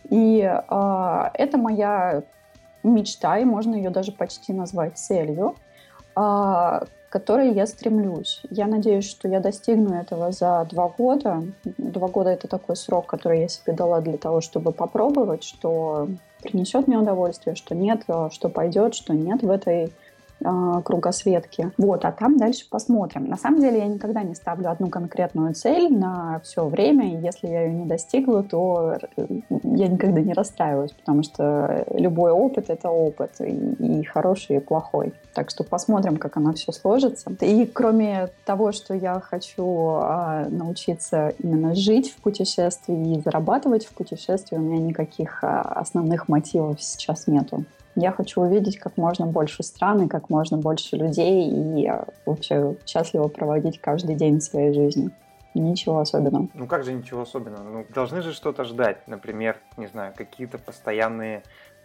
И 0.09 0.43
а, 0.43 1.31
это 1.33 1.57
моя 1.57 2.21
мечта, 2.83 3.39
и 3.39 3.45
можно 3.45 3.73
ее 3.73 3.89
даже 3.89 4.11
почти 4.11 4.53
назвать 4.53 4.99
целью, 4.99 5.55
а, 6.13 6.83
которой 7.11 7.51
я 7.53 7.67
стремлюсь. 7.67 8.41
Я 8.49 8.67
надеюсь, 8.67 9.07
что 9.07 9.27
я 9.27 9.41
достигну 9.41 9.95
этого 9.95 10.31
за 10.31 10.65
два 10.71 10.87
года. 10.87 11.43
Два 11.77 12.07
года— 12.07 12.29
это 12.31 12.47
такой 12.47 12.77
срок, 12.77 13.05
который 13.05 13.41
я 13.41 13.47
себе 13.49 13.73
дала 13.73 13.99
для 13.99 14.17
того, 14.17 14.39
чтобы 14.39 14.71
попробовать, 14.71 15.43
что 15.43 16.07
принесет 16.41 16.87
мне 16.87 16.97
удовольствие, 16.97 17.55
что 17.55 17.75
нет, 17.75 18.03
что 18.31 18.47
пойдет, 18.47 18.95
что 18.95 19.13
нет 19.13 19.43
в 19.43 19.49
этой 19.51 19.91
э, 20.43 20.81
кругосветки. 20.83 21.71
Вот, 21.77 22.05
а 22.05 22.11
там 22.11 22.37
дальше 22.37 22.65
посмотрим. 22.69 23.25
На 23.25 23.37
самом 23.37 23.61
деле 23.61 23.79
я 23.79 23.87
никогда 23.87 24.23
не 24.23 24.35
ставлю 24.35 24.69
одну 24.69 24.89
конкретную 24.89 25.53
цель 25.53 25.91
на 25.93 26.39
все 26.43 26.65
время, 26.65 27.13
и 27.13 27.23
если 27.23 27.47
я 27.47 27.63
ее 27.63 27.73
не 27.73 27.85
достигла, 27.85 28.43
то 28.43 28.97
э, 29.17 29.25
я 29.63 29.87
никогда 29.87 30.21
не 30.21 30.33
расстраиваюсь, 30.33 30.91
потому 30.91 31.23
что 31.23 31.85
любой 31.93 32.31
опыт— 32.31 32.65
это 32.69 32.89
опыт, 32.89 33.31
и, 33.39 33.99
и 33.99 34.03
хороший, 34.03 34.57
и 34.57 34.59
плохой. 34.59 35.13
Так 35.33 35.49
что 35.49 35.63
посмотрим, 35.63 36.17
как 36.17 36.37
оно 36.37 36.53
все 36.53 36.71
сложится. 36.71 37.31
И 37.39 37.65
кроме 37.65 38.29
того, 38.45 38.71
что 38.71 38.93
я 38.93 39.19
хочу 39.19 39.97
а, 40.01 40.47
научиться 40.49 41.33
именно 41.39 41.73
жить 41.73 42.11
в 42.11 42.21
путешествии 42.21 43.15
и 43.15 43.21
зарабатывать 43.21 43.85
в 43.85 43.93
путешествии, 43.93 44.57
у 44.57 44.61
меня 44.61 44.79
никаких 44.79 45.43
а, 45.43 45.61
основных 45.61 46.27
мотивов 46.27 46.81
сейчас 46.81 47.27
нету. 47.27 47.63
Я 47.95 48.11
хочу 48.11 48.41
увидеть 48.41 48.79
как 48.79 48.97
можно 48.97 49.25
больше 49.25 49.63
стран 49.63 50.05
и 50.05 50.07
как 50.07 50.29
можно 50.29 50.57
больше 50.57 50.95
людей 50.95 51.49
и 51.49 51.85
а, 51.87 52.07
вообще 52.25 52.75
счастливо 52.85 53.27
проводить 53.27 53.81
каждый 53.81 54.15
день 54.15 54.39
своей 54.41 54.73
жизни. 54.73 55.11
Ничего 55.53 55.99
особенного. 55.99 56.47
Ну 56.53 56.67
как 56.67 56.85
же 56.85 56.93
ничего 56.93 57.23
особенного? 57.23 57.63
Ну 57.63 57.85
должны 57.93 58.21
же 58.21 58.31
что-то 58.33 58.63
ждать. 58.63 59.05
Например, 59.07 59.57
не 59.75 59.87
знаю, 59.87 60.13
какие-то 60.15 60.57
постоянные 60.57 61.43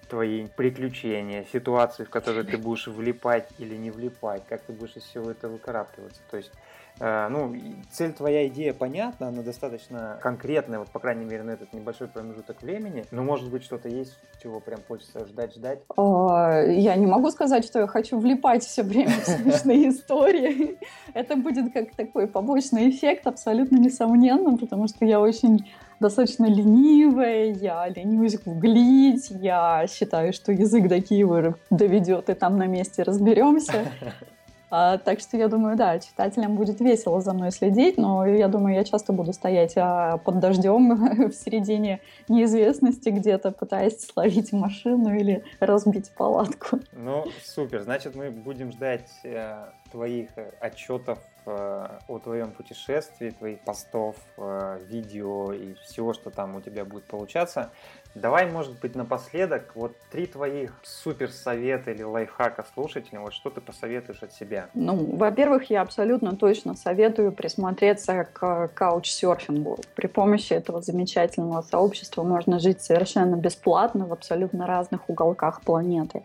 твои 0.09 0.47
приключения, 0.47 1.45
ситуации, 1.53 2.05
в 2.05 2.11
которые 2.11 2.45
ты 2.45 2.59
будешь 2.59 2.87
влипать 2.87 3.49
или 3.59 3.75
не 3.75 3.91
влипать, 3.91 4.43
как 4.49 4.63
ты 4.63 4.73
будешь 4.73 4.95
из 4.95 5.03
всего 5.03 5.33
этого 5.33 5.55
выкарабкиваться. 5.55 6.21
То 6.31 6.37
есть 6.37 6.53
Э, 6.53 6.86
ну, 6.99 7.55
цель 7.91 8.13
твоя 8.13 8.47
идея 8.49 8.73
понятна, 8.73 9.29
она 9.29 9.43
достаточно 9.43 10.19
конкретная, 10.23 10.79
вот, 10.79 10.89
по 10.89 10.99
крайней 10.99 11.25
мере, 11.25 11.43
на 11.43 11.51
этот 11.51 11.73
небольшой 11.73 12.09
промежуток 12.09 12.63
времени, 12.63 13.05
но, 13.11 13.23
может 13.23 13.51
быть, 13.51 13.65
что-то 13.65 13.89
есть, 13.89 14.17
чего 14.43 14.61
прям 14.61 14.81
хочется 14.89 15.27
ждать, 15.27 15.55
ждать? 15.55 15.81
А, 15.97 16.63
я 16.63 16.97
не 16.97 17.07
могу 17.07 17.31
сказать, 17.31 17.65
что 17.65 17.81
я 17.81 17.87
хочу 17.87 18.19
влипать 18.19 18.65
все 18.65 18.83
время 18.83 19.11
в 19.11 19.27
смешные 19.27 19.89
истории. 19.91 20.79
Это 21.15 21.37
будет 21.37 21.73
как 21.73 21.95
такой 21.95 22.27
побочный 22.27 22.91
эффект, 22.91 23.27
абсолютно 23.27 23.77
несомненно, 23.77 24.57
потому 24.57 24.89
что 24.89 25.05
я 25.05 25.21
очень 25.21 25.67
достаточно 26.01 26.47
ленивая, 26.47 27.53
я 27.53 27.89
ленюсь 27.89 28.39
гуглить, 28.39 29.31
я 29.31 29.87
считаю, 29.89 30.33
что 30.33 30.53
язык 30.53 30.89
до 30.89 31.01
Киева 31.01 31.57
доведет, 31.71 32.29
и 32.29 32.35
там 32.35 32.59
на 32.59 32.67
месте 32.67 33.03
разберемся. 33.03 33.87
А, 34.79 34.99
так 34.99 35.21
что 35.21 35.39
я 35.39 35.49
думаю, 35.49 35.75
да, 35.75 35.99
читателям 35.99 36.55
будет 36.55 36.81
весело 36.81 37.23
за 37.23 37.33
мной 37.33 37.51
следить, 37.51 37.97
но 37.97 38.27
я 38.27 38.47
думаю, 38.47 38.75
я 38.75 38.85
часто 38.85 39.15
буду 39.15 39.33
стоять 39.33 39.73
а, 39.77 40.19
под 40.19 40.39
дождем 40.39 41.31
в 41.31 41.33
середине 41.33 42.01
неизвестности 42.29 43.09
где-то, 43.09 43.53
пытаясь 43.53 44.07
словить 44.07 44.53
машину 44.53 45.17
или 45.17 45.43
разбить 45.61 46.11
палатку. 46.11 46.81
Ну, 46.93 47.25
супер. 47.43 47.85
Значит, 47.85 48.17
мы 48.17 48.31
будем 48.31 48.71
ждать 48.71 49.09
э, 49.25 49.65
твоих 49.91 50.29
э, 50.37 50.53
отчетов 50.61 51.21
э, 51.47 51.89
о 52.09 52.19
твоем 52.19 52.51
путешествии, 52.51 53.31
твоих 53.31 53.61
постов, 53.61 54.17
э, 54.37 54.81
видео 54.89 55.55
и 55.55 55.73
всего, 55.85 56.13
что 56.13 56.31
там 56.31 56.55
у 56.55 56.61
тебя 56.61 56.85
будет 56.85 57.05
получаться. 57.05 57.71
Давай, 58.17 58.51
может 58.51 58.81
быть, 58.81 58.95
напоследок, 58.95 59.73
вот 59.75 59.93
три 60.11 60.27
твоих 60.27 60.73
супер 60.83 61.31
совета 61.31 61.91
или 61.91 62.03
лайфхака 62.03 62.65
слушателям, 62.73 63.25
вот 63.25 63.35
что 63.35 63.51
ты 63.51 63.61
посоветуешь 63.61 64.23
от 64.23 64.33
себя? 64.33 64.71
Ну, 64.73 65.17
во-первых, 65.17 65.69
я 65.69 65.83
абсолютно 65.83 66.35
точно 66.35 66.75
советую 66.77 67.31
присмотреться 67.31 68.25
к 68.25 68.69
каучсерфингу. 68.69 69.79
При 69.95 70.07
помощи 70.07 70.55
этого 70.55 70.81
замечательного 70.81 71.61
сообщества 71.61 72.23
можно 72.23 72.59
жить 72.59 72.81
совершенно 72.81 73.37
бесплатно 73.37 74.07
в 74.07 74.15
абсолютно 74.15 74.67
разных 74.67 75.11
уголках 75.11 75.61
планеты. 75.61 76.23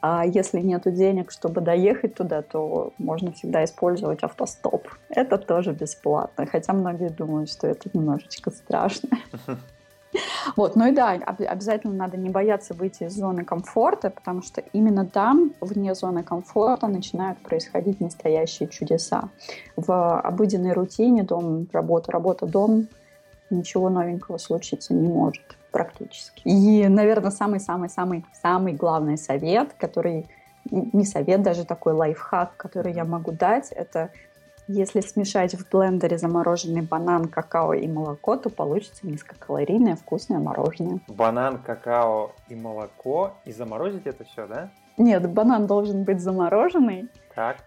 А 0.00 0.24
если 0.24 0.60
нет 0.60 0.82
денег, 0.94 1.32
чтобы 1.32 1.60
доехать 1.60 2.14
туда, 2.14 2.42
то 2.42 2.92
можно 2.98 3.32
всегда 3.32 3.64
использовать 3.64 4.22
автостоп. 4.22 4.86
Это 5.08 5.38
тоже 5.38 5.72
бесплатно, 5.72 6.46
хотя 6.46 6.72
многие 6.72 7.08
думают, 7.08 7.50
что 7.50 7.66
это 7.66 7.90
немножечко 7.92 8.52
страшно. 8.52 9.10
Вот, 10.56 10.76
ну 10.76 10.86
и 10.88 10.92
да, 10.92 11.10
обязательно 11.10 11.94
надо 11.94 12.16
не 12.16 12.30
бояться 12.30 12.74
выйти 12.74 13.04
из 13.04 13.14
зоны 13.14 13.44
комфорта, 13.44 14.10
потому 14.10 14.42
что 14.42 14.62
именно 14.72 15.06
там, 15.06 15.52
вне 15.60 15.94
зоны 15.94 16.22
комфорта, 16.22 16.88
начинают 16.88 17.38
происходить 17.38 18.00
настоящие 18.00 18.68
чудеса. 18.68 19.30
В 19.76 20.20
обыденной 20.20 20.72
рутине 20.72 21.22
дом, 21.22 21.66
работа, 21.72 22.12
работа, 22.12 22.46
дом, 22.46 22.88
ничего 23.50 23.90
новенького 23.90 24.38
случиться 24.38 24.94
не 24.94 25.08
может 25.08 25.42
практически. 25.70 26.42
И, 26.44 26.86
наверное, 26.88 27.30
самый-самый-самый-самый 27.30 28.72
главный 28.74 29.16
совет, 29.16 29.72
который 29.78 30.28
не 30.70 31.04
совет, 31.04 31.42
даже 31.42 31.64
такой 31.64 31.92
лайфхак, 31.92 32.56
который 32.56 32.92
я 32.92 33.04
могу 33.04 33.32
дать, 33.32 33.72
это 33.72 34.10
если 34.72 35.00
смешать 35.00 35.54
в 35.54 35.68
блендере 35.70 36.18
замороженный 36.18 36.82
банан, 36.82 37.28
какао 37.28 37.74
и 37.74 37.86
молоко, 37.86 38.36
то 38.36 38.50
получится 38.50 39.06
низкокалорийное 39.06 39.96
вкусное 39.96 40.38
мороженое. 40.38 41.00
Банан, 41.08 41.58
какао 41.58 42.32
и 42.48 42.54
молоко. 42.54 43.34
И 43.44 43.52
заморозить 43.52 44.06
это 44.06 44.24
все, 44.24 44.46
да? 44.46 44.70
Нет, 44.96 45.28
банан 45.30 45.66
должен 45.66 46.04
быть 46.04 46.20
замороженный. 46.20 47.08
Так. 47.34 47.58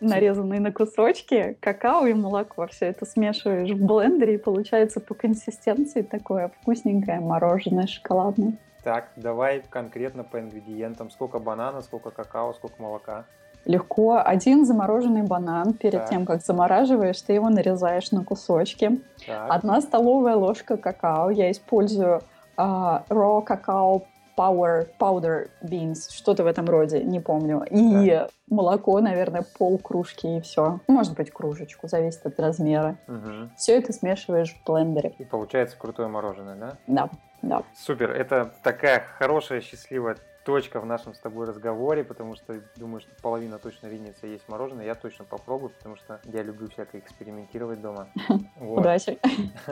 Нарезанный 0.00 0.58
на 0.58 0.72
кусочки, 0.72 1.56
какао 1.60 2.06
и 2.06 2.14
молоко. 2.14 2.66
Все 2.66 2.86
это 2.86 3.06
смешиваешь 3.06 3.70
в 3.70 3.84
блендере, 3.84 4.34
и 4.34 4.38
получается 4.38 5.00
по 5.00 5.14
консистенции 5.14 6.02
такое 6.02 6.48
вкусненькое 6.60 7.20
мороженое 7.20 7.86
шоколадное. 7.86 8.54
Так, 8.82 9.10
давай 9.14 9.62
конкретно 9.70 10.24
по 10.24 10.40
ингредиентам. 10.40 11.10
Сколько 11.10 11.38
банана, 11.38 11.82
сколько 11.82 12.10
какао, 12.10 12.52
сколько 12.54 12.82
молока? 12.82 13.26
Легко. 13.64 14.20
Один 14.24 14.64
замороженный 14.64 15.22
банан, 15.22 15.74
перед 15.74 16.00
так. 16.00 16.10
тем, 16.10 16.26
как 16.26 16.42
замораживаешь, 16.42 17.20
ты 17.22 17.32
его 17.34 17.48
нарезаешь 17.48 18.10
на 18.10 18.24
кусочки. 18.24 19.00
Так. 19.26 19.46
Одна 19.50 19.80
столовая 19.80 20.36
ложка 20.36 20.76
какао. 20.76 21.30
Я 21.30 21.50
использую 21.50 22.22
uh, 22.56 23.02
raw 23.08 23.42
какао 23.42 24.02
power, 24.36 24.88
powder 24.98 25.50
beans, 25.62 26.10
что-то 26.10 26.44
в 26.44 26.46
этом 26.46 26.66
роде, 26.66 27.02
не 27.04 27.20
помню. 27.20 27.64
И 27.70 28.10
так. 28.10 28.30
молоко, 28.48 29.00
наверное, 29.00 29.44
пол 29.58 29.78
кружки 29.78 30.38
и 30.38 30.40
все. 30.40 30.80
Может 30.88 31.14
быть, 31.14 31.30
кружечку, 31.30 31.88
зависит 31.88 32.24
от 32.26 32.38
размера. 32.40 32.96
Угу. 33.08 33.50
Все 33.56 33.78
это 33.78 33.92
смешиваешь 33.92 34.54
в 34.54 34.64
блендере. 34.64 35.14
И 35.18 35.24
получается 35.24 35.76
крутое 35.78 36.08
мороженое, 36.08 36.56
да? 36.56 36.76
Да. 36.86 37.10
Да. 37.42 37.64
Супер, 37.74 38.12
это 38.12 38.52
такая 38.62 39.02
хорошая, 39.18 39.60
счастливая 39.60 40.16
точка 40.44 40.80
в 40.80 40.86
нашем 40.86 41.14
с 41.14 41.18
тобой 41.18 41.46
разговоре, 41.46 42.04
потому 42.04 42.36
что 42.36 42.60
думаю, 42.76 43.00
что 43.00 43.10
половина 43.22 43.58
точно 43.58 43.86
ринется 43.88 44.26
есть 44.26 44.48
мороженое. 44.48 44.84
Я 44.84 44.94
точно 44.94 45.24
попробую, 45.24 45.70
потому 45.70 45.96
что 45.96 46.20
я 46.24 46.42
люблю 46.42 46.68
всякое 46.68 47.00
экспериментировать 47.00 47.80
дома. 47.80 48.08
Вот. 48.56 48.80
Удачи. 48.80 49.18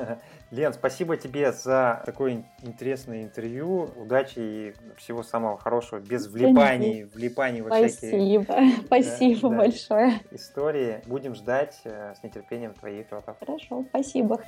Лен, 0.50 0.72
спасибо 0.72 1.16
тебе 1.16 1.52
за 1.52 2.02
такое 2.04 2.44
интересное 2.62 3.22
интервью. 3.22 3.88
Удачи 3.96 4.38
и 4.38 4.74
всего 4.96 5.22
самого 5.22 5.58
хорошего, 5.58 6.00
без 6.00 6.26
влипаний, 6.26 7.04
влипаний 7.04 7.60
во 7.60 7.70
всякие... 7.70 8.42
Спасибо, 8.42 8.82
спасибо 8.86 9.50
да, 9.50 9.56
большое. 9.56 10.20
Да, 10.30 10.36
истории. 10.36 11.02
Будем 11.06 11.34
ждать 11.34 11.80
э, 11.84 12.14
с 12.18 12.22
нетерпением 12.22 12.74
твоих 12.74 13.08
фотов. 13.08 13.36
Хорошо, 13.38 13.84
спасибо. 13.90 14.40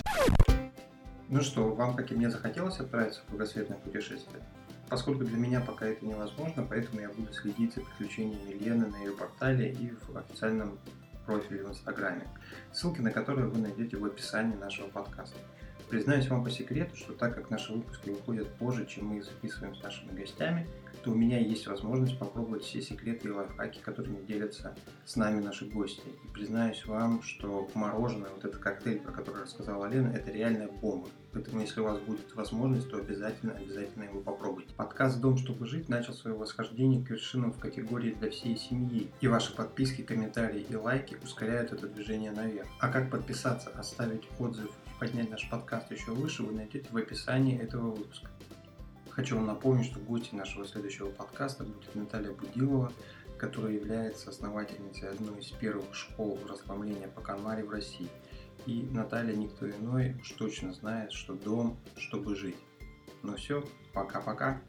Ну 1.29 1.41
что, 1.41 1.63
вам, 1.69 1.95
как 1.95 2.11
и 2.11 2.15
мне, 2.15 2.29
захотелось 2.29 2.79
отправиться 2.79 3.23
в 3.23 3.27
кругосветное 3.27 3.79
путешествие? 3.79 4.43
Поскольку 4.93 5.25
для 5.25 5.39
меня 5.39 5.63
пока 5.63 5.87
это 5.87 6.05
невозможно, 6.05 6.67
поэтому 6.69 7.01
я 7.01 7.09
буду 7.09 7.33
следить 7.33 7.75
за 7.75 7.81
приключениями 7.81 8.53
Лены 8.63 8.89
на 8.89 8.97
ее 8.99 9.13
портале 9.13 9.73
и 9.73 9.95
в 10.07 10.19
официальном 10.19 10.79
профиле 11.25 11.65
в 11.65 11.71
Инстаграме, 11.71 12.29
ссылки 12.75 13.01
на 13.01 13.11
которые 13.11 13.49
вы 13.49 13.59
найдете 13.59 13.97
в 13.97 14.05
описании 14.05 14.55
нашего 14.55 14.89
подкаста. 14.89 15.39
Признаюсь 15.89 16.29
вам 16.29 16.45
по 16.45 16.51
секрету, 16.51 16.95
что 16.95 17.15
так 17.15 17.35
как 17.35 17.49
наши 17.49 17.73
выпуски 17.73 18.11
выходят 18.11 18.53
позже, 18.57 18.85
чем 18.85 19.07
мы 19.07 19.17
их 19.17 19.25
записываем 19.25 19.75
с 19.75 19.83
нашими 19.83 20.13
гостями, 20.13 20.69
то 21.03 21.11
у 21.11 21.15
меня 21.15 21.39
есть 21.39 21.67
возможность 21.67 22.19
попробовать 22.19 22.63
все 22.63 22.81
секреты 22.81 23.29
и 23.29 23.31
лайфхаки, 23.31 23.81
которыми 23.81 24.25
делятся 24.25 24.77
с 25.05 25.17
нами 25.17 25.43
наши 25.43 25.67
гости. 25.67 26.03
И 26.25 26.29
признаюсь 26.33 26.85
вам, 26.87 27.23
что 27.23 27.69
мороженое, 27.75 28.31
вот 28.31 28.45
этот 28.45 28.61
коктейль, 28.61 29.01
про 29.01 29.13
который 29.13 29.43
рассказала 29.43 29.87
Лена, 29.87 30.09
это 30.09 30.31
реальная 30.31 30.69
бомба. 30.69 31.09
Поэтому, 31.33 31.63
если 31.63 31.81
у 31.81 31.85
вас 31.85 31.99
будет 32.01 32.35
возможность, 32.35 32.91
то 32.91 32.99
обязательно, 32.99 33.53
обязательно 33.53 34.05
его 34.05 34.21
попробуйте. 34.21 34.75
Подкаст 34.75 35.19
«Дом, 35.19 35.39
чтобы 35.39 35.67
жить» 35.67 35.89
начал 35.89 36.13
свое 36.13 36.37
восхождение 36.37 37.05
к 37.05 37.09
вершинам 37.09 37.53
в 37.53 37.59
категории 37.59 38.13
для 38.13 38.31
всей 38.31 38.57
семьи. 38.57 39.11
И 39.21 39.29
ваши 39.29 39.55
подписки, 39.55 40.03
комментарии 40.03 40.67
и 40.69 40.77
лайки 40.77 41.17
ускоряют 41.23 41.73
это 41.73 41.89
движение 41.89 42.33
наверх. 42.33 42.69
А 42.81 42.89
как 42.89 43.11
подписаться, 43.11 43.71
оставить 43.71 44.29
отзыв 44.39 44.69
и 44.69 45.01
поднять 45.01 45.31
наш 45.31 45.49
подкаст 45.49 45.91
еще 45.91 46.13
выше, 46.13 46.43
вы 46.43 46.53
найдете 46.53 46.87
в 46.91 46.97
описании 46.99 47.59
этого 47.59 47.93
выпуска. 47.93 48.31
Хочу 49.15 49.37
вам 49.37 49.47
напомнить, 49.47 49.85
что 49.85 50.01
гостем 50.01 50.39
нашего 50.39 50.67
следующего 50.67 51.11
подкаста 51.11 51.65
будет 51.65 51.95
Наталья 51.95 52.33
Будилова, 52.33 52.91
которая 53.37 53.75
является 53.75 54.31
основательницей 54.31 55.11
одной 55.11 55.41
из 55.41 55.51
первых 55.51 55.95
школ 55.95 56.39
расслабления 56.49 57.09
по 57.09 57.21
канваре 57.21 57.63
в 57.63 57.71
России. 57.71 58.09
И 58.65 58.89
Наталья 58.91 59.37
никто 59.37 59.69
иной 59.69 60.17
уж 60.19 60.31
точно 60.31 60.73
знает, 60.73 61.13
что 61.13 61.35
дом, 61.35 61.79
чтобы 61.99 62.35
жить. 62.35 62.57
Ну 63.23 63.37
все, 63.37 63.63
пока-пока. 63.93 64.63